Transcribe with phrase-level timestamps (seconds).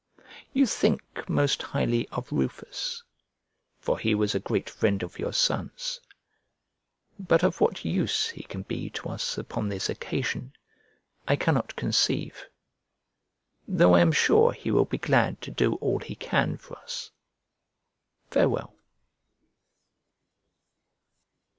[0.51, 3.03] You think most highly of Rufus,
[3.77, 5.99] for he was a great friend of your son's;
[7.19, 10.53] but of what use he can be to us upon this occasion,
[11.27, 12.47] I cannot conceive;
[13.67, 17.11] though I am sure he will be glad to do all he can for us.
[18.31, 18.73] Farewell.